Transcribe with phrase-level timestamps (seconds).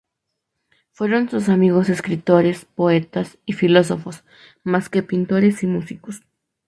[0.89, 4.23] Fueron sus amigos escritores, poetas y filósofos,
[4.63, 6.23] más que pintores y músicos.